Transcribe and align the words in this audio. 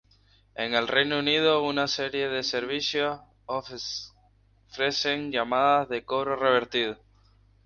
En 0.55 0.73
el 0.73 0.87
Reino 0.87 1.19
Unido, 1.19 1.61
una 1.61 1.87
serie 1.87 2.27
de 2.27 2.41
servicios 2.41 3.19
ofrecen 3.45 5.31
llamadas 5.31 5.89
de 5.89 6.03
cobro 6.03 6.35
revertido. 6.35 6.97